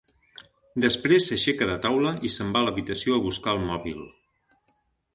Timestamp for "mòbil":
3.71-4.05